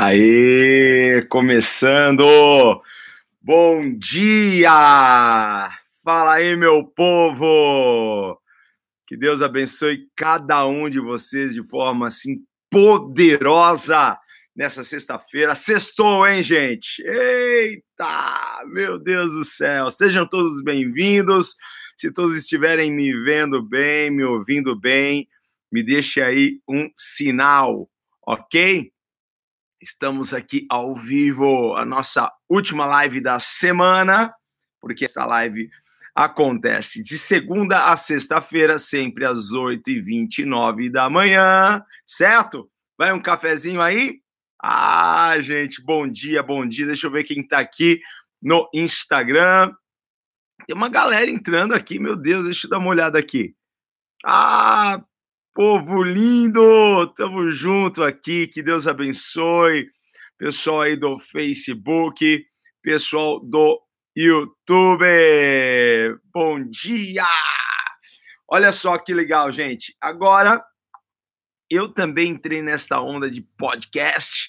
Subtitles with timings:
[0.00, 2.22] Aê, começando!
[3.42, 4.70] Bom dia!
[6.04, 8.40] Fala aí, meu povo!
[9.08, 14.16] Que Deus abençoe cada um de vocês de forma assim poderosa
[14.54, 15.56] nessa sexta-feira.
[15.56, 17.02] Sextou, hein, gente?
[17.04, 18.62] Eita!
[18.66, 19.90] Meu Deus do céu!
[19.90, 21.56] Sejam todos bem-vindos.
[21.96, 25.26] Se todos estiverem me vendo bem, me ouvindo bem,
[25.72, 27.90] me deixe aí um sinal,
[28.24, 28.92] ok?
[29.80, 34.34] Estamos aqui ao vivo, a nossa última live da semana,
[34.80, 35.70] porque essa live
[36.12, 42.68] acontece de segunda a sexta-feira, sempre às 8h29 da manhã, certo?
[42.96, 44.20] Vai um cafezinho aí?
[44.60, 46.86] Ah, gente, bom dia, bom dia.
[46.86, 48.00] Deixa eu ver quem tá aqui
[48.42, 49.72] no Instagram.
[50.66, 53.54] Tem uma galera entrando aqui, meu Deus, deixa eu dar uma olhada aqui.
[54.24, 55.00] Ah,
[55.60, 59.90] Povo lindo, tamo junto aqui, que Deus abençoe.
[60.38, 62.46] Pessoal aí do Facebook,
[62.80, 63.82] pessoal do
[64.14, 65.04] YouTube.
[66.32, 67.26] Bom dia!
[68.46, 69.96] Olha só que legal, gente.
[70.00, 70.64] Agora
[71.68, 74.48] eu também entrei nessa onda de podcast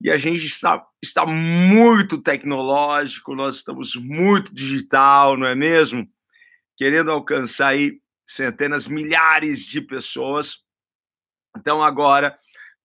[0.00, 6.08] e a gente está, está muito tecnológico, nós estamos muito digital, não é mesmo?
[6.78, 8.00] Querendo alcançar aí
[8.34, 10.58] centenas, milhares de pessoas.
[11.56, 12.38] Então agora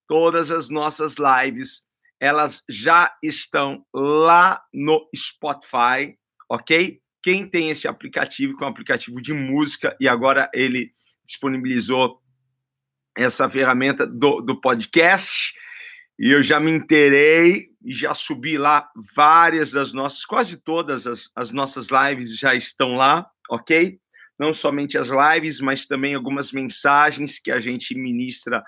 [0.07, 1.85] todas as nossas lives
[2.19, 6.17] elas já estão lá no Spotify,
[6.49, 6.99] ok?
[7.21, 10.93] Quem tem esse aplicativo, que é um aplicativo de música, e agora ele
[11.25, 12.21] disponibilizou
[13.17, 15.53] essa ferramenta do, do podcast,
[16.17, 21.29] e eu já me inteirei e já subi lá várias das nossas, quase todas as,
[21.35, 23.99] as nossas lives já estão lá, ok?
[24.37, 28.63] Não somente as lives, mas também algumas mensagens que a gente ministra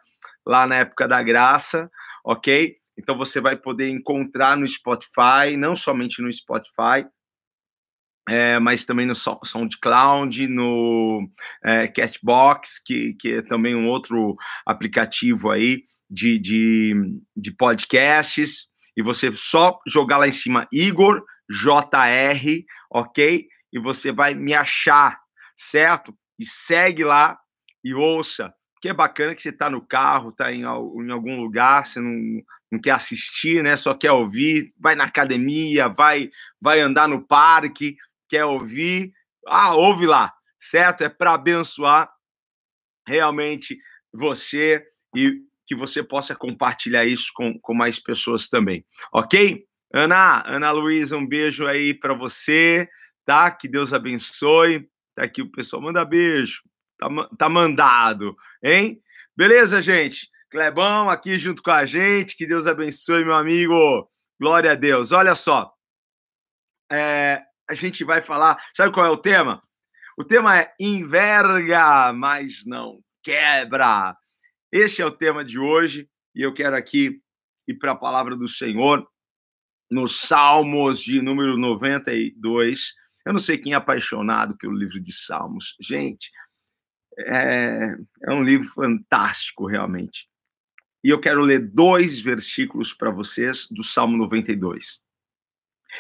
[0.46, 1.90] lá na época da graça,
[2.24, 2.78] ok?
[2.98, 7.06] Então você vai poder encontrar no Spotify, não somente no Spotify,
[8.28, 11.30] é, mas também no SoundCloud, no
[11.64, 14.36] é, Castbox, que, que é também um outro
[14.66, 16.94] aplicativo aí de, de,
[17.36, 18.68] de podcasts.
[18.98, 23.48] E você só jogar lá em cima Igor JR, ok?
[23.72, 25.18] E você vai me achar
[25.58, 26.16] certo?
[26.38, 27.38] E segue lá
[27.84, 30.64] e ouça, que é bacana que você está no carro, está em, em,
[31.12, 33.76] algum lugar, você não, não quer assistir, né?
[33.76, 36.30] Só quer ouvir, vai na academia, vai,
[36.62, 37.98] vai andar no parque,
[38.30, 39.12] quer ouvir,
[39.48, 41.04] ah, ouve lá, certo?
[41.04, 42.12] É para abençoar
[43.08, 43.80] realmente
[44.14, 44.86] você
[45.16, 49.66] e que você possa compartilhar isso com, com mais pessoas também, ok?
[49.94, 52.88] Ana, Ana Luísa, um beijo aí para você,
[53.26, 53.50] tá?
[53.50, 54.88] Que Deus abençoe.
[55.18, 56.62] Tá aqui o pessoal, manda beijo.
[57.00, 57.08] Tá,
[57.40, 59.02] tá mandado, hein?
[59.36, 60.30] Beleza, gente?
[60.48, 62.38] Clebão aqui junto com a gente.
[62.38, 64.08] Que Deus abençoe, meu amigo.
[64.40, 65.12] Glória a Deus.
[65.12, 65.74] Olha só.
[66.92, 68.64] É, a gente vai falar.
[68.76, 69.64] Sabe qual é o tema?
[70.16, 74.16] O tema é enverga, mas não quebra.
[74.72, 77.20] Este é o tema de hoje e eu quero aqui
[77.68, 79.08] ir para a palavra do Senhor
[79.90, 82.94] nos Salmos de número 92,
[83.28, 85.76] eu não sei quem é apaixonado pelo livro de Salmos.
[85.82, 86.32] Gente,
[87.20, 87.94] é,
[88.24, 90.30] é um livro fantástico, realmente.
[91.04, 95.02] E eu quero ler dois versículos para vocês do Salmo 92.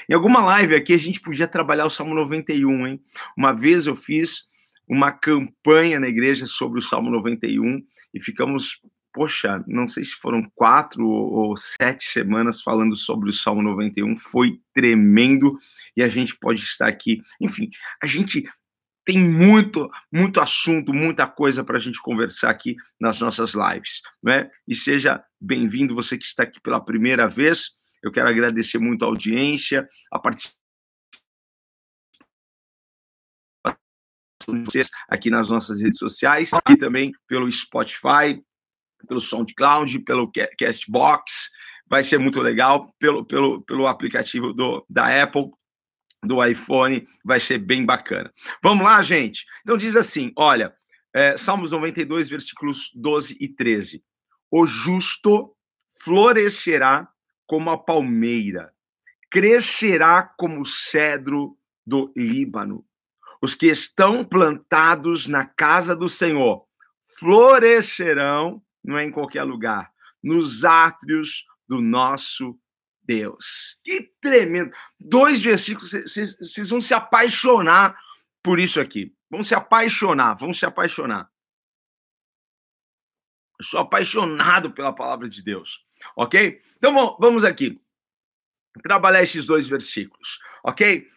[0.09, 3.03] Em alguma live aqui a gente podia trabalhar o Salmo 91, hein?
[3.37, 4.45] Uma vez eu fiz
[4.87, 8.79] uma campanha na igreja sobre o Salmo 91 e ficamos
[9.17, 14.61] poxa, não sei se foram quatro ou sete semanas falando sobre o Salmo 91, foi
[14.75, 15.57] tremendo
[15.95, 17.23] e a gente pode estar aqui.
[17.41, 17.67] Enfim,
[17.99, 18.47] a gente
[19.03, 24.51] tem muito, muito assunto, muita coisa para a gente conversar aqui nas nossas lives, né?
[24.67, 27.71] E seja bem-vindo você que está aqui pela primeira vez.
[28.03, 30.59] Eu quero agradecer muito a audiência, a participação
[34.49, 38.39] de vocês aqui nas nossas redes sociais e também pelo Spotify,
[39.05, 41.51] pelo SoundCloud, pelo Castbox,
[41.89, 45.51] vai ser muito legal, pelo, pelo, pelo aplicativo do, da Apple,
[46.23, 48.33] do iPhone, vai ser bem bacana.
[48.61, 49.45] Vamos lá, gente?
[49.61, 50.73] Então diz assim, olha,
[51.13, 54.03] é, Salmos 92, versículos 12 e 13.
[54.51, 55.55] O justo
[56.01, 57.07] florescerá
[57.45, 58.73] como a palmeira,
[59.29, 62.85] crescerá como o cedro do Líbano.
[63.41, 66.65] Os que estão plantados na casa do Senhor
[67.19, 69.91] florescerão não é em qualquer lugar,
[70.23, 72.57] nos átrios do nosso
[73.03, 73.79] Deus.
[73.83, 74.73] Que tremendo!
[74.97, 77.99] Dois versículos, vocês vão se apaixonar
[78.41, 79.13] por isso aqui.
[79.29, 81.29] Vão se apaixonar, vão se apaixonar.
[83.59, 85.85] Eu sou apaixonado pela palavra de Deus.
[86.15, 86.61] ok?
[86.77, 87.81] Então vamos aqui
[88.83, 91.09] trabalhar esses dois versículos, ok?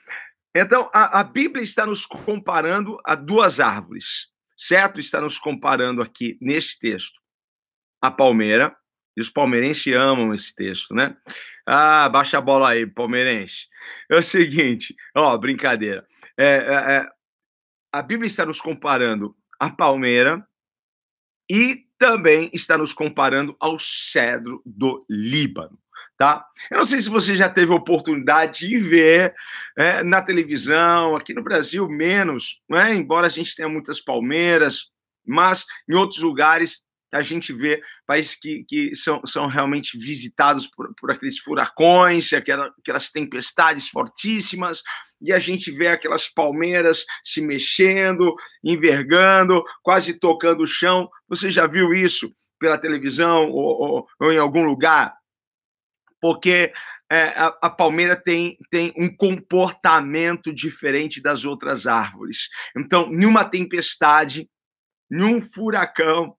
[0.55, 4.99] Então a, a Bíblia está nos comparando a duas árvores, certo?
[4.99, 7.21] Está nos comparando aqui neste texto
[8.01, 8.75] a palmeira,
[9.17, 11.17] e os palmeirenses amam esse texto, né?
[11.67, 13.67] Ah, baixa a bola aí, palmeirense.
[14.09, 16.07] É o seguinte, ó, brincadeira.
[16.37, 17.09] É, é, é,
[17.93, 20.45] a Bíblia está nos comparando a palmeira
[21.51, 25.79] e também está nos comparando ao cedro do Líbano.
[26.17, 26.47] Tá?
[26.71, 29.35] Eu não sei se você já teve oportunidade de ver
[29.77, 32.95] é, na televisão, aqui no Brasil menos, né?
[32.95, 34.91] embora a gente tenha muitas palmeiras,
[35.27, 36.83] mas em outros lugares
[37.13, 42.71] a gente vê países que, que são, são realmente visitados por, por aqueles furacões, aquelas,
[42.79, 44.83] aquelas tempestades fortíssimas,
[45.21, 48.35] e a gente vê aquelas palmeiras se mexendo,
[48.65, 51.09] envergando, quase tocando o chão.
[51.29, 55.15] Você já viu isso pela televisão ou, ou, ou em algum lugar?
[56.21, 56.73] Porque
[57.11, 62.49] é, a, a, palmeira tem, tem um comportamento diferente das outras árvores.
[62.77, 64.49] Então, numa tempestade,
[65.11, 66.37] num furacão,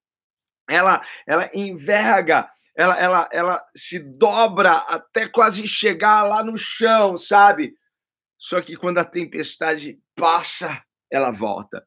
[0.71, 7.73] ela, ela enverga, ela, ela, ela se dobra até quase chegar lá no chão, sabe?
[8.37, 10.81] Só que quando a tempestade passa,
[11.11, 11.85] ela volta.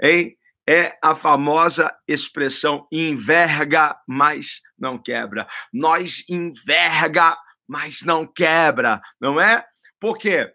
[0.00, 0.36] Hein?
[0.66, 5.46] É a famosa expressão enverga, mas não quebra.
[5.70, 7.36] Nós enverga,
[7.68, 9.62] mas não quebra, não é?
[10.00, 10.50] Porque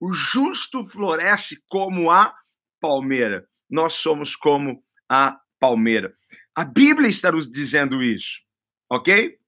[0.00, 2.34] o justo floresce como a
[2.80, 3.46] palmeira.
[3.68, 6.14] Nós somos como a palmeira.
[6.54, 8.40] A Bíblia está nos dizendo isso,
[8.90, 9.38] ok?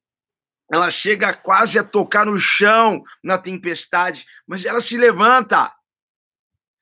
[0.70, 5.72] Ela chega quase a tocar no chão na tempestade, mas ela se levanta.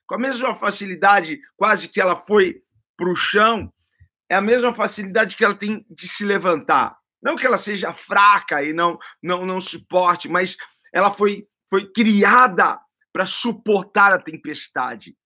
[0.07, 2.63] Com a mesma facilidade, quase que ela foi
[2.97, 3.73] para o chão,
[4.29, 6.97] é a mesma facilidade que ela tem de se levantar.
[7.23, 10.57] Não que ela seja fraca e não não não suporte, mas
[10.93, 12.81] ela foi foi criada
[13.13, 15.17] para suportar a tempestade.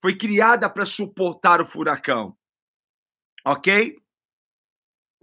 [0.00, 2.36] Foi criada para suportar o furacão.
[3.44, 3.98] OK?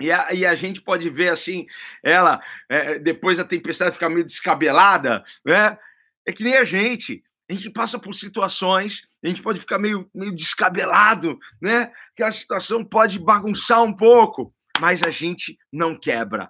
[0.01, 1.65] E a, e a, gente pode ver assim,
[2.03, 5.77] ela, é, depois da tempestade, ficar meio descabelada, né?
[6.25, 7.23] É que nem a gente.
[7.49, 11.91] A gente passa por situações, a gente pode ficar meio, meio descabelado, né?
[12.13, 16.49] Aquela situação pode bagunçar um pouco, mas a gente não quebra.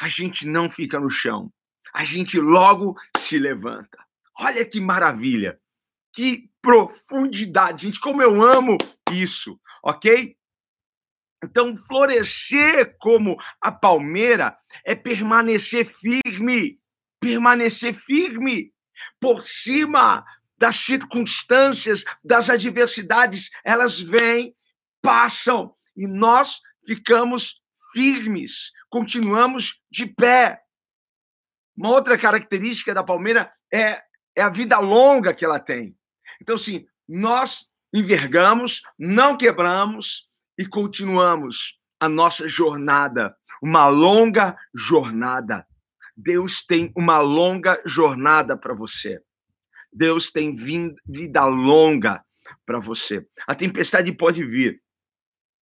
[0.00, 1.52] A gente não fica no chão.
[1.92, 3.98] A gente logo se levanta.
[4.38, 5.58] Olha que maravilha.
[6.14, 8.00] Que profundidade, gente.
[8.00, 8.78] Como eu amo
[9.12, 10.37] isso, ok?
[11.42, 16.80] Então, florescer como a palmeira é permanecer firme,
[17.20, 18.72] permanecer firme
[19.20, 20.24] por cima
[20.56, 24.54] das circunstâncias, das adversidades, elas vêm,
[25.00, 27.60] passam e nós ficamos
[27.92, 30.60] firmes, continuamos de pé.
[31.76, 34.02] Uma outra característica da palmeira é,
[34.36, 35.96] é a vida longa que ela tem.
[36.42, 40.27] Então, assim, nós envergamos, não quebramos,
[40.58, 45.64] e continuamos a nossa jornada, uma longa jornada.
[46.16, 49.22] Deus tem uma longa jornada para você.
[49.92, 50.54] Deus tem
[51.06, 52.24] vida longa
[52.66, 53.24] para você.
[53.46, 54.82] A tempestade pode vir,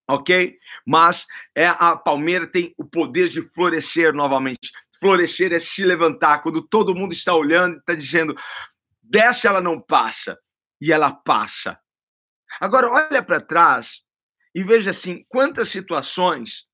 [0.07, 0.57] ok?
[0.85, 4.71] Mas é a palmeira tem o poder de florescer novamente.
[4.97, 8.33] Florescer é se levantar quando todo mundo está olhando, está dizendo:
[9.03, 10.39] dessa ela não passa
[10.79, 11.77] e ela passa.
[12.61, 14.04] Agora olha para trás
[14.55, 16.65] e veja assim, quantas situações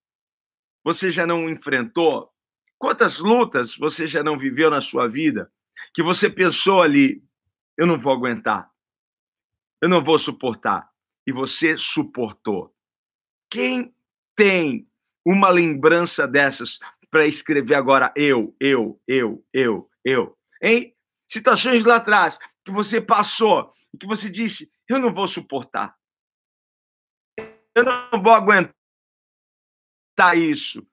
[0.83, 2.31] você já não enfrentou,
[2.77, 5.51] quantas lutas você já não viveu na sua vida,
[5.91, 7.23] que você pensou ali,
[7.75, 8.71] eu não vou aguentar,
[9.81, 10.91] eu não vou suportar,
[11.25, 12.71] e você suportou.
[13.50, 13.93] Quem
[14.35, 14.88] tem
[15.25, 16.77] uma lembrança dessas
[17.09, 20.95] para escrever agora eu, eu, eu, eu, eu, hein?
[21.27, 25.95] Situações lá atrás que você passou que você disse, eu não vou suportar
[27.75, 28.73] eu não vou aguentar
[30.35, 30.85] isso.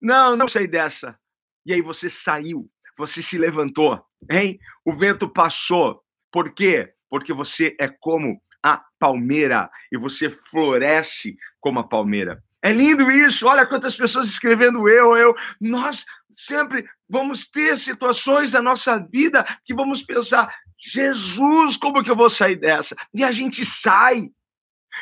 [0.00, 1.18] Não, não sei dessa.
[1.66, 4.58] E aí você saiu, você se levantou, hein?
[4.84, 6.02] O vento passou.
[6.30, 6.94] Por quê?
[7.08, 12.42] Porque você é como a palmeira e você floresce como a palmeira.
[12.62, 13.46] É lindo isso.
[13.46, 15.34] Olha quantas pessoas escrevendo eu, eu.
[15.60, 22.16] Nós sempre vamos ter situações na nossa vida que vamos pensar: Jesus, como que eu
[22.16, 22.96] vou sair dessa?
[23.14, 24.30] E a gente sai.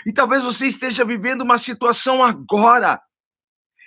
[0.04, 3.00] E talvez você esteja vivendo uma situação agora.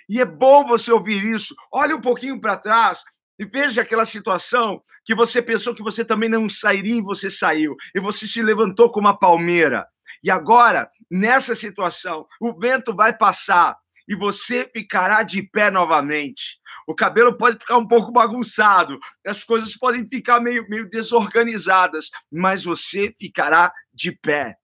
[0.08, 1.54] E é bom você ouvir isso.
[1.72, 3.02] Olhe um pouquinho para trás
[3.38, 7.76] e veja aquela situação que você pensou que você também não sairia e você saiu.
[7.94, 9.86] E você se levantou como uma palmeira.
[10.22, 13.76] E agora, nessa situação, o vento vai passar
[14.10, 16.58] e você ficará de pé novamente.
[16.86, 22.64] o cabelo pode ficar um pouco bagunçado, as coisas podem ficar meio, meio desorganizadas, mas
[22.64, 24.56] você ficará de pé.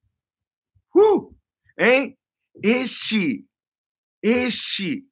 [0.97, 1.37] Uh!
[1.79, 2.17] Hein?
[2.63, 3.47] Este,
[4.23, 5.05] este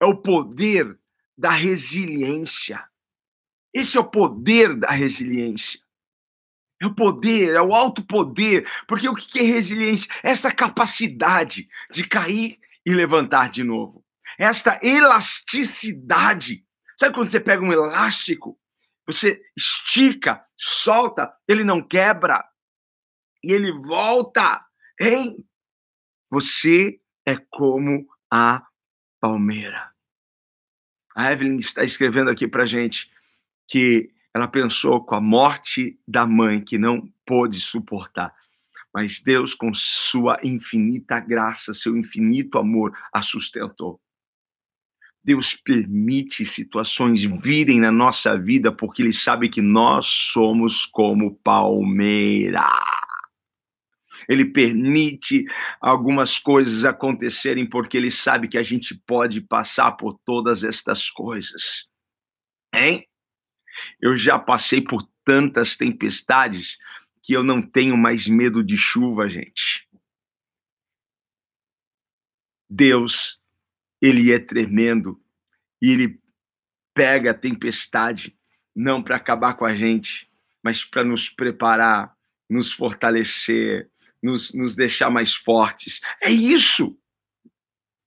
[0.00, 0.98] é o poder
[1.36, 2.86] da resiliência.
[3.72, 5.80] Este é o poder da resiliência.
[6.80, 8.68] É o poder, é o alto poder.
[8.86, 10.12] Porque o que é resiliência?
[10.22, 14.04] Essa capacidade de cair e levantar de novo.
[14.38, 16.62] Esta elasticidade.
[16.98, 18.58] Sabe quando você pega um elástico,
[19.06, 22.44] você estica, solta, ele não quebra
[23.42, 24.65] e ele volta.
[25.00, 25.44] Hein?
[26.30, 28.66] Você é como a
[29.20, 29.90] palmeira.
[31.14, 33.10] A Evelyn está escrevendo aqui para gente
[33.68, 38.34] que ela pensou com a morte da mãe que não pôde suportar.
[38.92, 44.00] Mas Deus, com sua infinita graça, seu infinito amor, a sustentou.
[45.24, 52.64] Deus permite situações virem na nossa vida porque Ele sabe que nós somos como palmeira.
[54.28, 55.44] Ele permite
[55.80, 61.88] algumas coisas acontecerem porque Ele sabe que a gente pode passar por todas estas coisas.
[62.74, 63.06] Hein?
[64.00, 66.76] Eu já passei por tantas tempestades
[67.22, 69.86] que eu não tenho mais medo de chuva, gente.
[72.68, 73.40] Deus,
[74.00, 75.20] ele é tremendo
[75.80, 76.20] e ele
[76.94, 78.36] pega a tempestade
[78.74, 80.30] não para acabar com a gente,
[80.62, 82.14] mas para nos preparar,
[82.48, 83.90] nos fortalecer,
[84.26, 86.00] nos, nos deixar mais fortes.
[86.20, 86.96] É isso.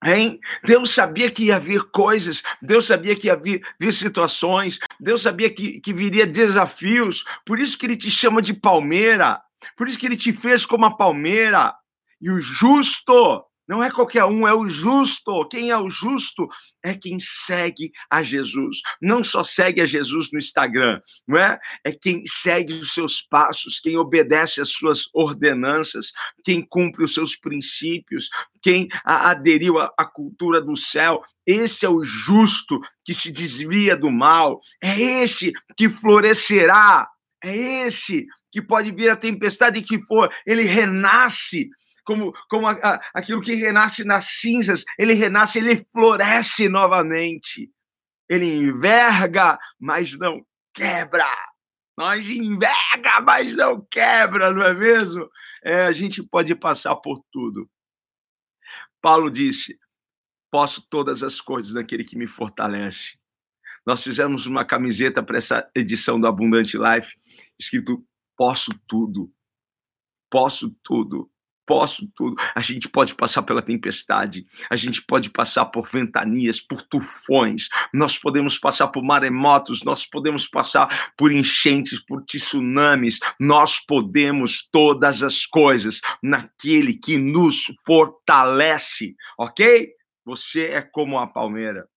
[0.03, 0.39] Hein?
[0.63, 5.49] Deus sabia que ia vir coisas, Deus sabia que ia vir, vir situações, Deus sabia
[5.49, 9.41] que, que viria desafios, por isso que ele te chama de palmeira,
[9.75, 11.75] por isso que ele te fez como a palmeira.
[12.21, 15.47] E o justo não é qualquer um, é o justo.
[15.47, 16.49] Quem é o justo
[16.83, 18.79] é quem segue a Jesus.
[18.99, 21.59] Não só segue a Jesus no Instagram, não é?
[21.83, 26.11] É quem segue os seus passos, quem obedece às suas ordenanças,
[26.43, 28.27] quem cumpre os seus princípios,
[28.59, 31.21] quem aderiu à cultura do céu.
[31.45, 34.59] Esse é o justo que se desvia do mal.
[34.81, 37.07] É este que florescerá.
[37.43, 41.69] É esse que pode vir a tempestade que for, ele renasce
[42.03, 47.72] como, como a, a, aquilo que renasce nas cinzas, ele renasce, ele floresce novamente.
[48.27, 51.25] Ele enverga, mas não quebra.
[51.98, 55.29] Nós enverga, mas não quebra, não é mesmo?
[55.63, 57.70] É, a gente pode passar por tudo.
[59.01, 59.77] Paulo disse:
[60.51, 63.20] Posso todas as coisas naquele que me fortalece.
[63.86, 67.18] Nós fizemos uma camiseta para essa edição do Abundante Life,
[67.58, 68.06] escrito:
[68.38, 69.34] Posso tudo.
[70.29, 71.29] Posso tudo
[71.69, 72.35] posso tudo.
[72.55, 78.17] A gente pode passar pela tempestade, a gente pode passar por ventanias, por tufões, nós
[78.17, 85.45] podemos passar por maremotos, nós podemos passar por enchentes, por tsunamis, nós podemos todas as
[85.45, 89.91] coisas naquele que nos fortalece, ok?
[90.25, 91.88] Você é como a palmeira.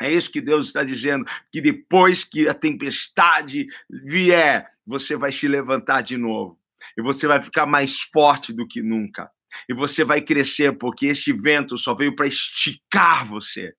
[0.00, 5.48] É isso que Deus está dizendo, que depois que a tempestade vier, você vai se
[5.48, 6.56] levantar de novo
[6.96, 9.30] e você vai ficar mais forte do que nunca.
[9.68, 13.74] E você vai crescer, porque este vento só veio para esticar você.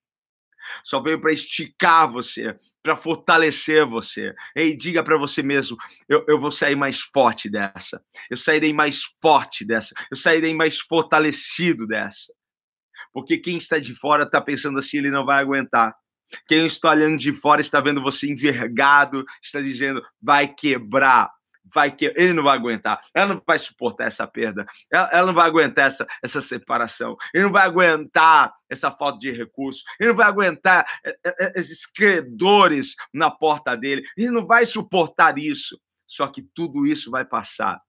[0.83, 4.33] Só veio para esticar você, para fortalecer você.
[4.55, 5.77] Ei, diga para você mesmo:
[6.07, 8.03] eu, eu vou sair mais forte dessa.
[8.29, 9.93] Eu sairei mais forte dessa.
[10.09, 12.33] Eu sairei mais fortalecido dessa.
[13.11, 15.95] Porque quem está de fora está pensando assim, ele não vai aguentar.
[16.47, 21.31] Quem está olhando de fora está vendo você envergado, está dizendo, vai quebrar
[21.73, 25.33] vai que ele não vai aguentar, ela não vai suportar essa perda, ela, ela, não
[25.33, 30.15] vai aguentar essa, essa separação, ele não vai aguentar essa falta de recurso, ele não
[30.15, 35.79] vai aguentar é, é, é, esses credores na porta dele, ele não vai suportar isso.
[36.05, 37.79] Só que tudo isso vai passar.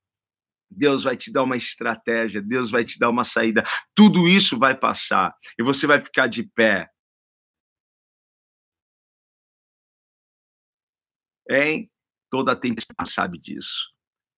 [0.71, 4.75] Deus vai te dar uma estratégia, Deus vai te dar uma saída, tudo isso vai
[4.77, 6.89] passar e você vai ficar de pé.
[11.49, 11.91] Hein?
[12.31, 13.89] Toda tempestade sabe disso.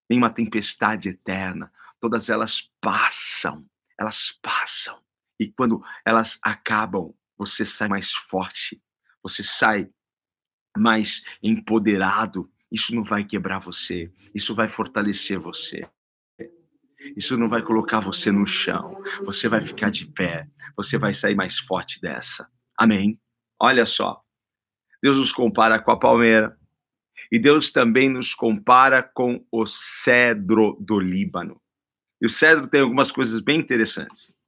[0.09, 1.71] Tem uma tempestade eterna.
[2.01, 3.67] Todas elas passam.
[3.99, 4.99] Elas passam.
[5.39, 8.83] E quando elas acabam, você sai mais forte.
[9.23, 9.89] Você sai
[10.77, 12.51] mais empoderado.
[12.71, 14.13] Isso não vai quebrar você.
[14.35, 15.89] Isso vai fortalecer você.
[17.17, 19.03] Isso não vai colocar você no chão.
[19.25, 20.49] Você vai ficar de pé.
[20.77, 22.49] Você vai sair mais forte dessa.
[22.79, 23.21] Amém?
[23.61, 24.23] Olha só.
[25.03, 26.57] Deus nos compara com a palmeira.
[27.33, 31.59] E Deus também nos compara com o cedro do Líbano.
[32.21, 34.39] E o cedro tem algumas coisas bem interessantes.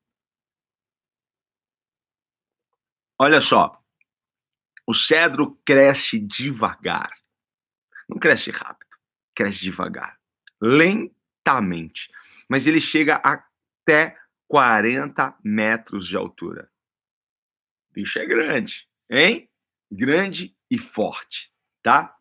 [3.19, 3.83] Olha só.
[4.87, 7.11] O cedro cresce devagar.
[8.07, 8.99] Não cresce rápido,
[9.35, 10.21] cresce devagar,
[10.61, 12.13] lentamente.
[12.51, 14.15] Mas ele chega até
[14.47, 16.71] 40 metros de altura.
[17.89, 19.49] O bicho é grande, hein?
[19.91, 21.51] Grande e forte,
[21.83, 22.14] tá?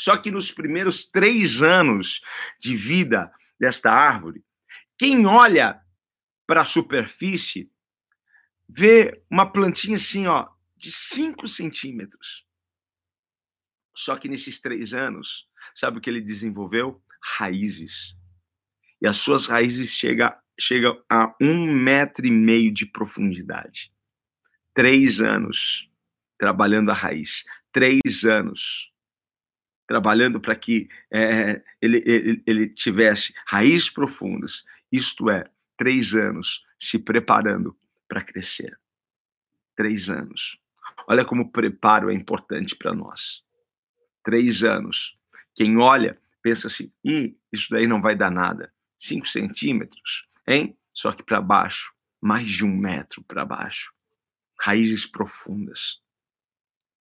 [0.00, 2.22] Só que nos primeiros três anos
[2.58, 4.42] de vida desta árvore,
[4.96, 5.78] quem olha
[6.46, 7.70] para a superfície
[8.66, 12.46] vê uma plantinha assim, ó, de 5 centímetros.
[13.94, 17.02] Só que nesses três anos, sabe o que ele desenvolveu?
[17.22, 18.16] Raízes.
[19.02, 23.92] E as suas raízes chegam chega a um metro e meio de profundidade.
[24.72, 25.90] Três anos
[26.38, 27.44] trabalhando a raiz.
[27.70, 28.90] Três anos
[29.90, 34.64] trabalhando para que é, ele, ele, ele tivesse raízes profundas.
[34.92, 38.78] Isto é, três anos se preparando para crescer.
[39.74, 40.60] Três anos.
[41.08, 43.42] Olha como o preparo é importante para nós.
[44.22, 45.18] Três anos.
[45.56, 48.72] Quem olha, pensa assim: Ih, isso daí não vai dar nada.
[48.96, 50.78] Cinco centímetros, hein?
[50.94, 53.92] Só que para baixo, mais de um metro para baixo.
[54.60, 56.00] Raízes profundas.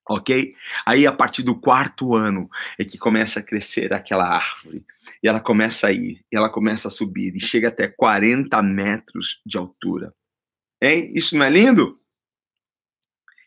[0.09, 0.55] Ok?
[0.87, 2.49] Aí, a partir do quarto ano,
[2.79, 4.83] é que começa a crescer aquela árvore.
[5.21, 9.39] E ela começa a ir, e ela começa a subir, e chega até 40 metros
[9.45, 10.11] de altura.
[10.81, 11.11] Hein?
[11.13, 11.99] Isso não é lindo?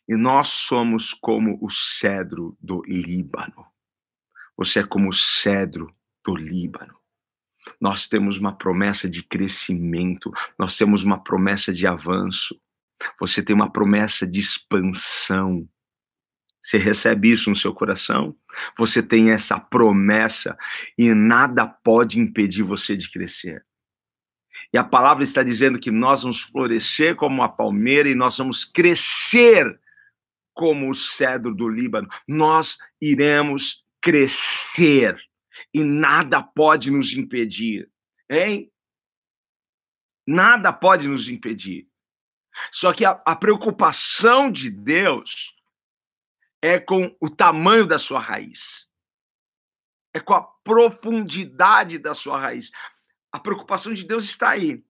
[0.09, 3.67] E nós somos como o cedro do Líbano.
[4.57, 5.93] Você é como o cedro
[6.25, 6.95] do Líbano.
[7.81, 12.57] Nós temos uma promessa de crescimento, nós temos uma promessa de avanço.
[13.19, 15.69] Você tem uma promessa de expansão.
[16.63, 18.37] Você recebe isso no seu coração?
[18.79, 20.57] Você tem essa promessa
[20.97, 23.65] e nada pode impedir você de crescer.
[24.73, 28.65] E a palavra está dizendo que nós vamos florescer como a palmeira e nós vamos
[28.65, 29.79] crescer
[30.55, 32.09] como o cedro do Líbano.
[32.29, 35.21] Nós iremos crescer
[35.75, 37.91] e nada pode nos impedir,
[38.31, 38.71] hein?
[40.27, 41.89] Nada pode nos impedir.
[42.71, 45.55] Só que a, a preocupação de Deus
[46.63, 48.89] é com o tamanho da sua raiz,
[50.15, 52.71] é com a profundidade da sua raiz.
[53.33, 54.85] A preocupação de Deus está aí.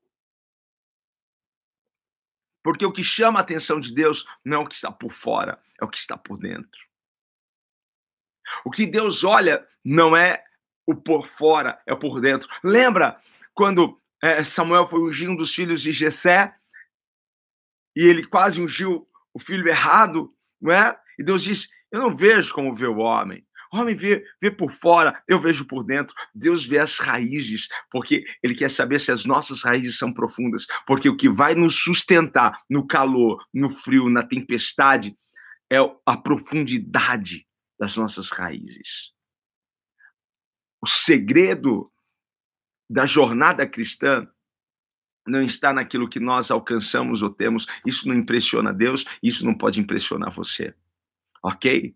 [2.63, 5.61] Porque o que chama a atenção de Deus não é o que está por fora,
[5.81, 6.81] é o que está por dentro.
[8.65, 10.45] O que Deus olha não é
[10.87, 12.49] o por fora, é o por dentro.
[12.63, 13.21] Lembra
[13.55, 16.55] quando é, Samuel foi ungir um dos filhos de Jessé
[17.97, 21.02] e ele quase ungiu o filho errado, não é?
[21.23, 23.47] E Deus disse: Eu não vejo como vê o homem.
[23.73, 26.15] O homem vê, vê por fora, eu vejo por dentro.
[26.35, 30.67] Deus vê as raízes, porque Ele quer saber se as nossas raízes são profundas.
[30.85, 35.17] Porque o que vai nos sustentar no calor, no frio, na tempestade,
[35.73, 37.47] é a profundidade
[37.79, 39.13] das nossas raízes.
[40.83, 41.91] O segredo
[42.91, 44.29] da jornada cristã
[45.25, 47.69] não está naquilo que nós alcançamos ou temos.
[47.87, 50.75] Isso não impressiona Deus, isso não pode impressionar você.
[51.43, 51.95] Ok?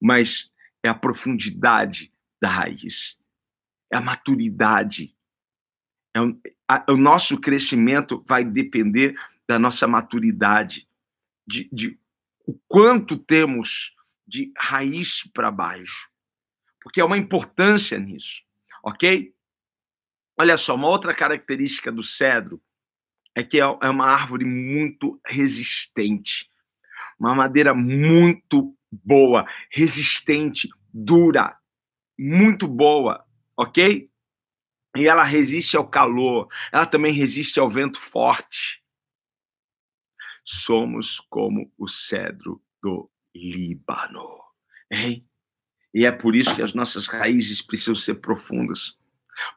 [0.00, 0.50] Mas
[0.82, 3.18] é a profundidade da raiz,
[3.92, 5.14] é a maturidade.
[6.14, 9.14] É o, a, o nosso crescimento vai depender
[9.48, 10.88] da nossa maturidade,
[11.46, 11.98] de, de
[12.46, 13.94] o quanto temos
[14.26, 16.10] de raiz para baixo,
[16.80, 18.42] porque é uma importância nisso,
[18.82, 19.32] ok?
[20.38, 22.60] Olha só, uma outra característica do cedro
[23.34, 26.50] é que é, é uma árvore muito resistente,
[27.18, 31.56] uma madeira muito boa, resistente, dura,
[32.18, 33.24] muito boa,
[33.56, 34.10] ok?
[34.96, 38.82] E ela resiste ao calor, ela também resiste ao vento forte.
[40.44, 44.40] Somos como o cedro do Líbano,
[44.90, 45.26] hein?
[45.92, 48.96] E é por isso que as nossas raízes precisam ser profundas.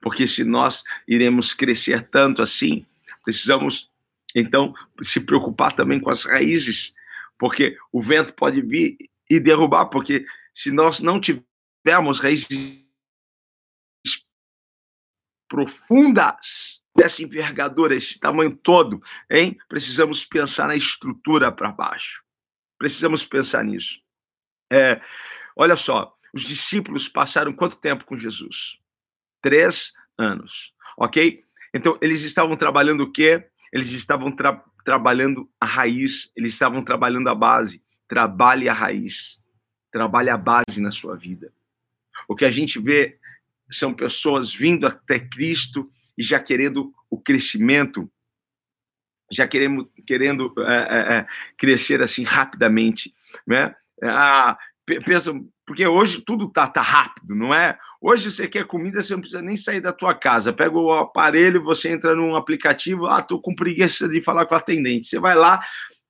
[0.02, 2.86] Porque se nós iremos crescer tanto assim,
[3.24, 3.90] precisamos
[4.36, 6.94] então se preocupar também com as raízes,
[7.38, 8.98] porque o vento pode vir
[9.30, 12.84] e derrubar, porque se nós não tivermos raízes
[15.48, 19.58] profundas, dessa envergadura, esse tamanho todo, hein?
[19.70, 22.24] Precisamos pensar na estrutura para baixo.
[22.78, 24.00] Precisamos pensar nisso.
[24.72, 25.02] É,
[25.56, 28.78] olha só, os discípulos passaram quanto tempo com Jesus?
[29.42, 31.44] Três anos, ok?
[31.74, 33.48] Então, eles estavam trabalhando o quê?
[33.72, 37.84] Eles estavam tra trabalhando a raiz, eles estavam trabalhando a base.
[38.10, 39.40] Trabalhe a raiz.
[39.92, 41.54] Trabalhe a base na sua vida.
[42.28, 43.18] O que a gente vê
[43.72, 48.12] são pessoas vindo até Cristo e já querendo o crescimento,
[49.32, 53.14] já querendo, querendo é, é, é, crescer assim rapidamente,
[53.48, 53.76] né?
[54.04, 54.58] Ah,
[55.06, 55.32] pensa,
[55.66, 57.78] porque hoje tudo tá, tá rápido, não é?
[58.02, 60.54] Hoje você quer comida, você não precisa nem sair da tua casa.
[60.54, 64.58] Pega o aparelho, você entra num aplicativo, ah, tô com preguiça de falar com o
[64.58, 65.08] atendente.
[65.08, 65.62] Você vai lá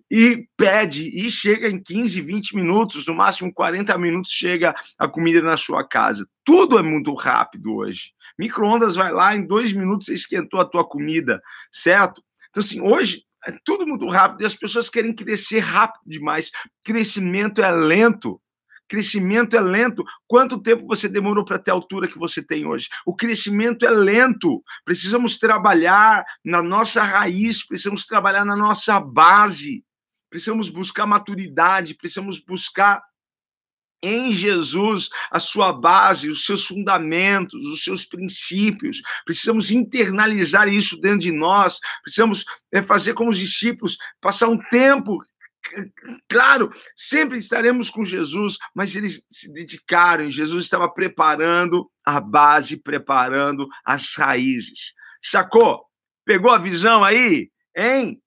[0.10, 5.41] e pede e chega em 15, 20 minutos, no máximo 40 minutos chega a comida
[5.41, 6.28] na sua casa.
[6.43, 8.12] Tudo é muito rápido hoje.
[8.38, 11.41] Micro-ondas vai lá, em dois minutos você esquentou a tua comida,
[11.72, 12.24] certo?
[12.50, 16.50] Então, assim, hoje é tudo muito rápido e as pessoas querem crescer rápido demais.
[16.84, 18.41] Crescimento é lento.
[18.88, 20.04] Crescimento é lento.
[20.28, 22.89] Quanto tempo você demorou para ter a altura que você tem hoje?
[23.06, 24.63] O crescimento é lento.
[24.84, 29.84] Precisamos trabalhar na nossa raiz, precisamos trabalhar na nossa base,
[30.30, 33.02] precisamos buscar maturidade, precisamos buscar
[34.02, 39.02] em Jesus a sua base, os seus fundamentos, os seus princípios.
[39.26, 41.80] Precisamos internalizar isso dentro de nós.
[42.02, 45.20] Precisamos é, fazer como os discípulos, passar um tempo.
[46.30, 50.32] Claro, sempre estaremos com Jesus, mas eles se dedicaram.
[50.32, 54.94] Jesus estava preparando a base, preparando as raízes.
[55.22, 55.86] Sacou?
[56.26, 57.52] Pegou a visão aí?
[57.76, 58.22] Hein?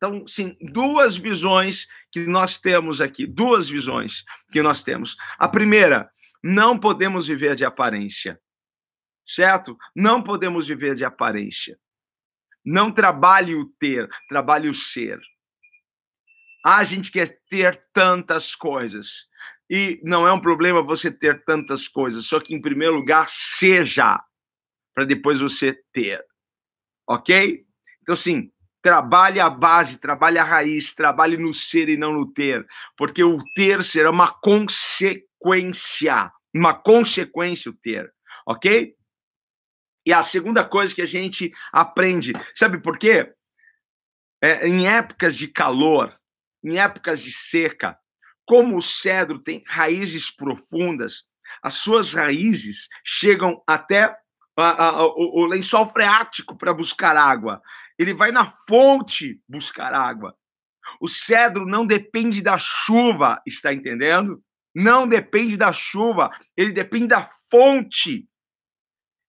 [0.00, 5.14] Então, sim, duas visões que nós temos aqui, duas visões que nós temos.
[5.38, 6.10] A primeira,
[6.42, 8.40] não podemos viver de aparência,
[9.26, 9.76] certo?
[9.94, 11.78] Não podemos viver de aparência.
[12.64, 15.20] Não trabalhe o ter, trabalhe o ser.
[16.64, 19.28] Ah, a gente quer ter tantas coisas.
[19.68, 24.18] E não é um problema você ter tantas coisas, só que, em primeiro lugar, seja,
[24.94, 26.24] para depois você ter.
[27.06, 27.66] Ok?
[28.02, 28.50] Então, sim,
[28.82, 32.66] Trabalhe a base, trabalhe a raiz, trabalhe no ser e não no ter,
[32.96, 38.10] porque o ter será uma consequência, uma consequência o ter,
[38.46, 38.94] ok?
[40.06, 43.32] E a segunda coisa que a gente aprende, sabe por quê?
[44.42, 46.18] É, em épocas de calor,
[46.64, 47.98] em épocas de seca,
[48.46, 51.24] como o cedro tem raízes profundas,
[51.62, 54.16] as suas raízes chegam até
[54.56, 57.60] a, a, o, o lençol freático para buscar água.
[58.00, 60.34] Ele vai na fonte buscar água.
[60.98, 64.42] O cedro não depende da chuva, está entendendo?
[64.74, 68.26] Não depende da chuva, ele depende da fonte.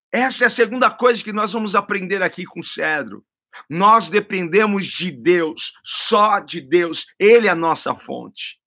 [0.10, 3.26] Essa é a segunda coisa que nós vamos aprender aqui com o cedro.
[3.70, 7.08] Nós dependemos de Deus, só de Deus.
[7.20, 8.58] Ele é a nossa fonte.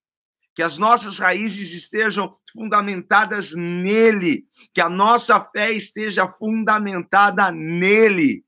[0.54, 8.43] Que as nossas raízes estejam fundamentadas nele, que a nossa fé esteja fundamentada nele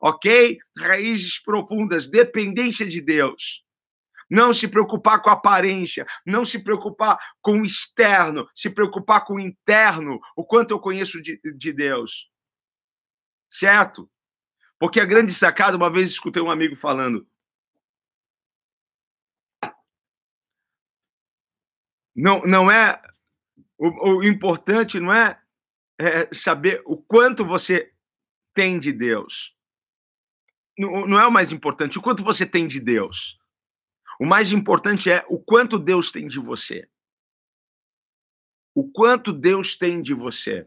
[0.00, 0.58] ok?
[0.76, 3.64] Raízes profundas, dependência de Deus.
[4.28, 9.34] Não se preocupar com a aparência, não se preocupar com o externo, se preocupar com
[9.34, 12.28] o interno, o quanto eu conheço de, de Deus.
[13.48, 14.10] Certo?
[14.78, 17.26] Porque a grande sacada, uma vez escutei um amigo falando,
[22.14, 23.00] não, não é
[23.78, 25.38] o, o importante não é,
[25.98, 27.92] é, saber o quanto você
[28.54, 29.55] tem de Deus
[30.76, 33.38] não é o mais importante o quanto você tem de Deus.
[34.18, 36.88] O mais importante é o quanto Deus tem de você.
[38.74, 40.66] O quanto Deus tem de você.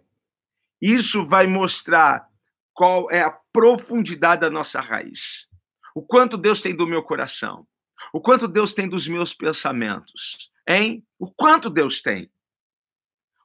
[0.82, 2.28] Isso vai mostrar
[2.74, 5.48] qual é a profundidade da nossa raiz.
[5.94, 7.68] O quanto Deus tem do meu coração.
[8.14, 10.52] O quanto Deus tem dos meus pensamentos.
[10.68, 11.06] Hein?
[11.18, 12.32] O quanto Deus tem.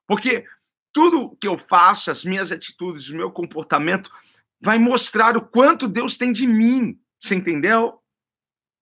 [0.06, 0.46] Porque
[0.92, 4.10] tudo que eu faço, as minhas atitudes, o meu comportamento,
[4.60, 6.98] vai mostrar o quanto Deus tem de mim.
[7.18, 8.00] Você entendeu?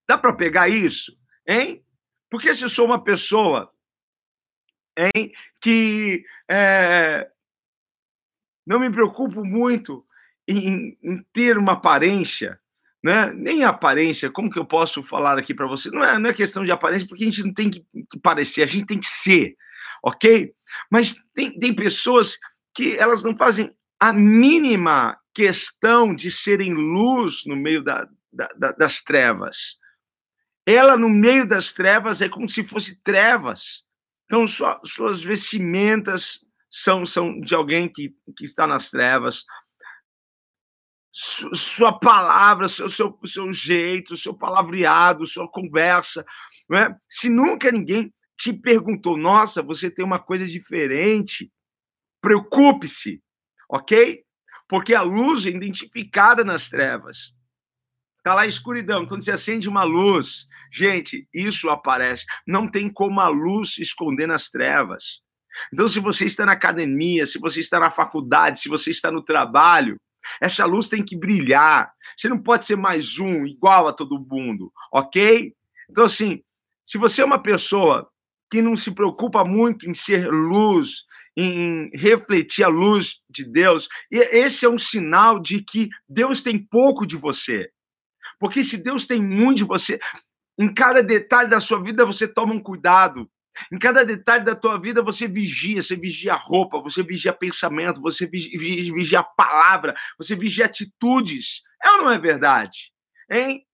[0.08, 1.12] Dá para pegar isso?
[1.46, 1.84] Hein?
[2.30, 3.72] Porque se eu sou uma pessoa
[4.96, 7.28] hein, que é,
[8.66, 10.04] não me preocupo muito
[10.46, 12.58] em, em, ter uma aparência,
[13.02, 13.32] né?
[13.32, 15.90] nem aparência, como que eu posso falar aqui para você?
[15.90, 17.84] Não é, não é questão de aparência, porque a gente não tem que,
[18.22, 19.56] parecer, a gente tem que ser,
[20.02, 20.52] ok?
[20.90, 22.38] Mas tem, tem pessoas
[22.74, 29.02] que elas não fazem a mínima questão de serem luz no meio da, da, das
[29.02, 29.78] trevas.
[30.64, 33.84] Ela, no meio das trevas, é como se fosse trevas.
[34.26, 39.44] Então, sua, suas vestimentas são, são de alguém que, que está nas trevas.
[41.12, 46.24] Sua palavra, seu, seu, seu jeito, seu palavreado, sua conversa.
[46.68, 46.96] Não é?
[47.08, 51.52] Se nunca ninguém te perguntou, nossa, você tem uma coisa diferente,
[52.20, 53.22] preocupe-se,
[53.68, 54.24] ok?
[54.72, 57.34] Porque a luz é identificada nas trevas.
[58.16, 59.04] Está lá a escuridão.
[59.04, 62.24] Quando você acende uma luz, gente, isso aparece.
[62.46, 65.20] Não tem como a luz se esconder nas trevas.
[65.70, 69.22] Então, se você está na academia, se você está na faculdade, se você está no
[69.22, 70.00] trabalho,
[70.40, 71.92] essa luz tem que brilhar.
[72.16, 75.52] Você não pode ser mais um, igual a todo mundo, ok?
[75.90, 76.42] Então, assim,
[76.86, 78.08] se você é uma pessoa
[78.50, 81.04] que não se preocupa muito em ser luz,
[81.36, 86.58] em refletir a luz de Deus, e esse é um sinal de que Deus tem
[86.58, 87.70] pouco de você.
[88.38, 89.98] Porque se Deus tem muito de você,
[90.58, 93.30] em cada detalhe da sua vida você toma um cuidado.
[93.70, 98.00] Em cada detalhe da tua vida você vigia, você vigia a roupa, você vigia pensamento,
[98.00, 98.58] você vigia,
[98.94, 101.62] vigia a palavra, você vigia atitudes.
[101.82, 102.92] É ou não é verdade?
[103.30, 103.64] Hein?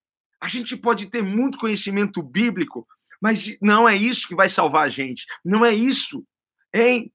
[0.41, 2.87] A gente pode ter muito conhecimento bíblico,
[3.21, 5.25] mas não é isso que vai salvar a gente.
[5.45, 6.25] Não é isso.
[6.75, 7.13] Hein?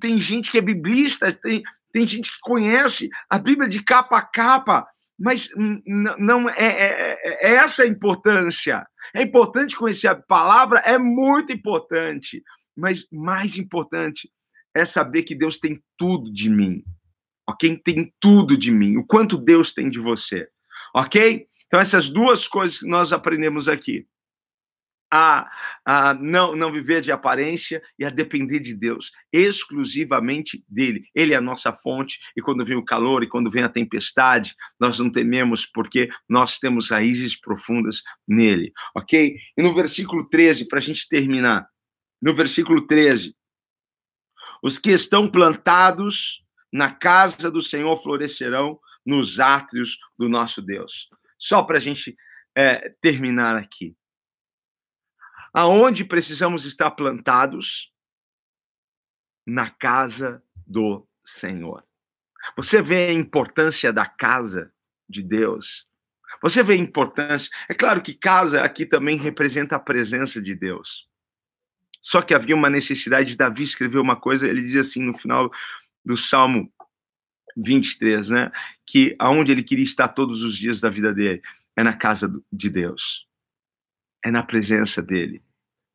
[0.00, 4.22] Tem gente que é biblista, tem, tem gente que conhece a Bíblia de capa a
[4.22, 4.86] capa,
[5.18, 8.86] mas não é, é, é, é essa a importância.
[9.14, 12.42] É importante conhecer a palavra, é muito importante,
[12.76, 14.30] mas mais importante
[14.74, 16.84] é saber que Deus tem tudo de mim.
[17.48, 17.78] Ok?
[17.78, 18.98] Tem tudo de mim.
[18.98, 20.48] O quanto Deus tem de você.
[20.94, 21.46] Ok?
[21.66, 24.06] Então, essas duas coisas que nós aprendemos aqui
[25.10, 25.50] a,
[25.84, 31.04] a não, não viver de aparência e a depender de Deus, exclusivamente dele.
[31.14, 34.54] Ele é a nossa fonte, e quando vem o calor e quando vem a tempestade,
[34.78, 39.36] nós não tememos, porque nós temos raízes profundas nele, ok?
[39.56, 41.66] E no versículo 13, para a gente terminar,
[42.20, 43.34] no versículo 13,
[44.62, 51.08] os que estão plantados na casa do Senhor florescerão nos átrios do nosso Deus.
[51.38, 52.16] Só para a gente
[52.56, 53.94] é, terminar aqui
[55.56, 57.90] aonde precisamos estar plantados?
[59.46, 61.82] Na casa do Senhor.
[62.56, 64.70] Você vê a importância da casa
[65.08, 65.86] de Deus?
[66.42, 67.50] Você vê a importância?
[67.70, 71.08] É claro que casa aqui também representa a presença de Deus.
[72.02, 75.50] Só que havia uma necessidade de Davi escrever uma coisa, ele diz assim no final
[76.04, 76.70] do Salmo
[77.56, 78.52] 23, né?
[78.84, 81.40] Que aonde ele queria estar todos os dias da vida dele
[81.74, 83.26] é na casa de Deus.
[84.22, 85.45] É na presença dele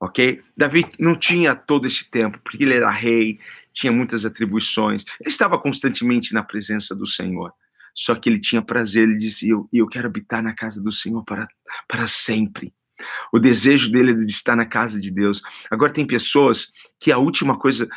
[0.02, 0.42] ok?
[0.58, 3.40] Davi não tinha todo esse tempo, porque ele era rei,
[3.72, 7.54] tinha muitas atribuições, ele estava constantemente na presença do Senhor.
[7.94, 11.24] Só que ele tinha prazer, ele dizia: Eu, eu quero habitar na casa do Senhor
[11.24, 11.48] para,
[11.88, 12.74] para sempre.
[13.34, 15.42] O desejo dele é de estar na casa de Deus.
[15.70, 17.90] Agora, tem pessoas que a última coisa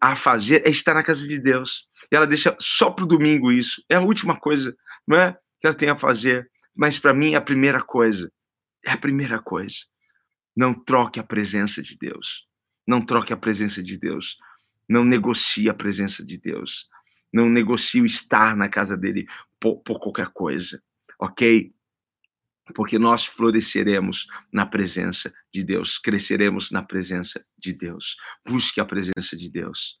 [0.00, 1.88] a fazer é estar na casa de Deus.
[2.12, 3.82] E ela deixa só para o domingo isso.
[3.88, 5.36] É a última coisa, não é?
[5.60, 6.48] Que ela tem a fazer.
[6.76, 8.30] Mas para mim é a primeira coisa.
[8.84, 9.78] É a primeira coisa.
[10.56, 12.46] Não troque a presença de Deus.
[12.86, 14.36] Não troque a presença de Deus.
[14.88, 16.88] Não negocie a presença de Deus.
[17.32, 19.26] Não negocie o estar na casa dele
[19.60, 20.82] por, por qualquer coisa.
[21.18, 21.72] Ok?
[22.74, 28.16] Porque nós floresceremos na presença de Deus, cresceremos na presença de Deus.
[28.46, 29.98] Busque a presença de Deus.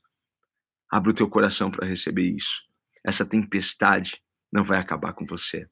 [0.90, 2.62] Abra o teu coração para receber isso.
[3.04, 4.20] Essa tempestade
[4.52, 5.68] não vai acabar com você.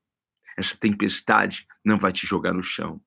[0.56, 3.00] Essa tempestade não vai te jogar no chão.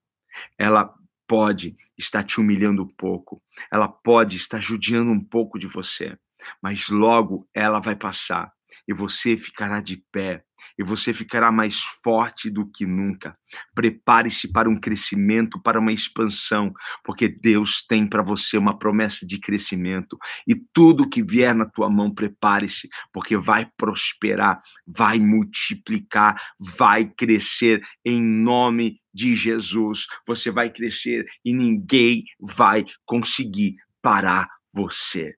[0.57, 0.93] Ela
[1.31, 3.41] pode estar te humilhando um pouco,
[3.71, 6.17] ela pode estar judiando um pouco de você,
[6.61, 8.51] mas logo ela vai passar
[8.87, 10.43] e você ficará de pé
[10.77, 13.35] e você ficará mais forte do que nunca.
[13.73, 19.39] Prepare-se para um crescimento, para uma expansão, porque Deus tem para você uma promessa de
[19.39, 27.05] crescimento e tudo que vier na tua mão, prepare-se, porque vai prosperar, vai multiplicar, vai
[27.05, 30.05] crescer em nome de Jesus.
[30.27, 35.35] Você vai crescer e ninguém vai conseguir parar você.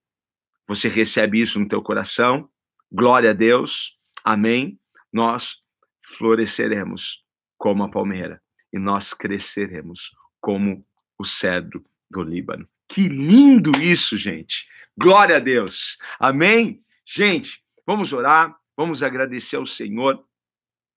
[0.68, 2.50] Você recebe isso no teu coração?
[2.94, 3.98] Glória a Deus.
[4.24, 4.80] Amém
[5.14, 5.58] nós
[6.02, 7.24] floresceremos
[7.56, 8.42] como a palmeira
[8.74, 10.84] e nós cresceremos como
[11.18, 12.68] o cedro do Líbano.
[12.88, 14.68] Que lindo isso, gente!
[14.98, 15.98] Glória a Deus!
[16.20, 16.84] Amém?
[17.06, 20.26] Gente, vamos orar, vamos agradecer ao Senhor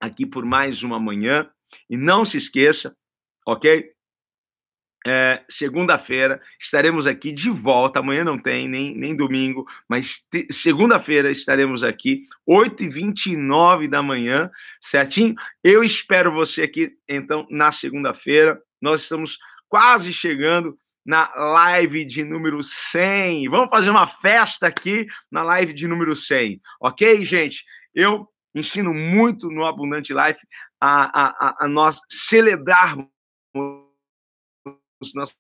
[0.01, 1.51] aqui por mais uma manhã
[1.89, 2.97] e não se esqueça,
[3.47, 3.93] ok?
[5.09, 8.01] É, segunda-feira estaremos aqui de volta.
[8.01, 15.37] Amanhã não tem, nem, nem domingo, mas segunda-feira estaremos aqui, 8h29 da manhã, certinho?
[15.63, 18.61] Eu espero você aqui, então, na segunda-feira.
[18.83, 19.39] Nós estamos
[19.69, 23.49] quase chegando na live de número 100.
[23.49, 27.65] Vamos fazer uma festa aqui na live de número 100, ok, gente?
[27.95, 30.41] Eu ensino muito no Abundante Life
[30.81, 33.07] a, a, a, a nós celebrarmos
[35.15, 35.35] nossas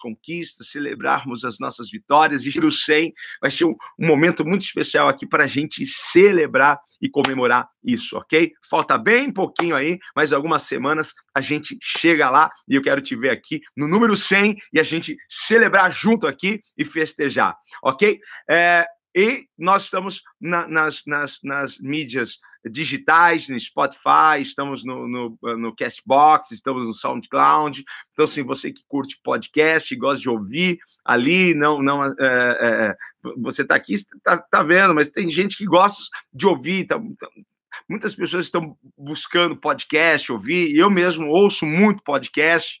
[0.00, 2.44] conquistas, celebrarmos as nossas vitórias.
[2.44, 6.78] E o 100 vai ser um, um momento muito especial aqui para a gente celebrar
[7.00, 8.52] e comemorar isso, ok?
[8.68, 13.16] Falta bem pouquinho aí, mas algumas semanas a gente chega lá e eu quero te
[13.16, 18.20] ver aqui no número 100 e a gente celebrar junto aqui e festejar, ok?
[18.48, 25.38] É, E nós estamos na, nas, nas, nas mídias digitais, no Spotify, estamos no, no,
[25.56, 27.84] no Castbox, estamos no SoundCloud.
[28.12, 32.96] Então, assim, você que curte podcast, gosta de ouvir ali, não, não, é, é,
[33.38, 37.28] você está aqui, está tá vendo, mas tem gente que gosta de ouvir, tá, tá,
[37.88, 42.80] muitas pessoas estão buscando podcast, ouvir, eu mesmo ouço muito podcast.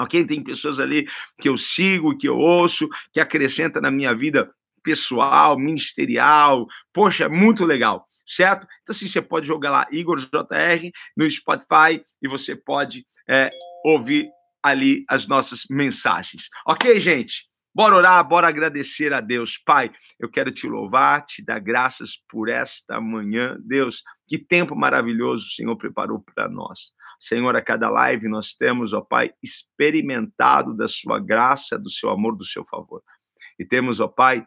[0.00, 0.24] Ok?
[0.24, 1.08] Tem pessoas ali
[1.40, 4.48] que eu sigo, que eu ouço, que acrescenta na minha vida
[4.82, 6.66] pessoal, ministerial.
[6.92, 8.66] Poxa, é muito legal, certo?
[8.82, 13.50] Então, assim, você pode jogar lá Igor JR no Spotify e você pode é,
[13.84, 14.28] ouvir
[14.62, 16.48] ali as nossas mensagens.
[16.66, 17.48] Ok, gente?
[17.74, 19.56] Bora orar, bora agradecer a Deus.
[19.56, 23.56] Pai, eu quero te louvar, te dar graças por esta manhã.
[23.60, 26.92] Deus, que tempo maravilhoso o Senhor preparou para nós.
[27.20, 32.36] Senhor, a cada live nós temos, ó Pai, experimentado da sua graça, do seu amor,
[32.36, 33.02] do seu favor.
[33.58, 34.46] E temos, ó Pai,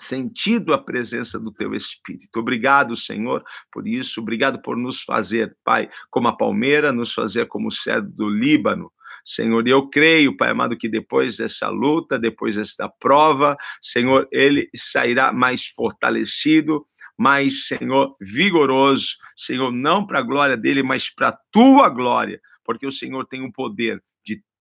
[0.00, 2.40] sentido a presença do teu Espírito.
[2.40, 4.20] Obrigado, Senhor, por isso.
[4.20, 8.90] Obrigado por nos fazer, Pai, como a palmeira, nos fazer como o cedro do Líbano.
[9.24, 15.32] Senhor, eu creio, Pai amado, que depois dessa luta, depois desta prova, Senhor, ele sairá
[15.32, 16.86] mais fortalecido,
[17.18, 22.86] mais, Senhor, vigoroso, Senhor, não para a glória dele, mas para a tua glória, porque
[22.86, 24.09] o Senhor tem o poder de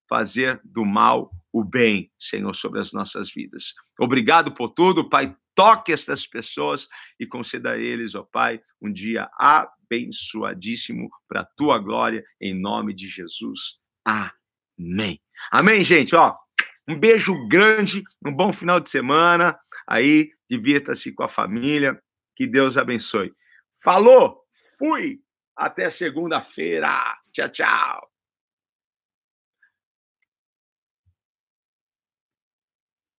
[0.09, 3.73] fazer do mal o bem, Senhor, sobre as nossas vidas.
[3.99, 5.35] Obrigado por tudo, Pai.
[5.55, 6.87] Toque estas pessoas
[7.19, 12.93] e conceda a eles, ó Pai, um dia abençoadíssimo para a tua glória, em nome
[12.93, 13.77] de Jesus.
[14.05, 15.19] Amém.
[15.51, 16.15] Amém, gente.
[16.15, 16.35] Ó,
[16.87, 19.59] um beijo grande, um bom final de semana.
[19.87, 22.01] Aí, divirta-se com a família.
[22.35, 23.33] Que Deus abençoe.
[23.83, 24.43] Falou,
[24.77, 25.19] fui.
[25.55, 27.17] Até segunda-feira.
[27.33, 28.08] Tchau, tchau.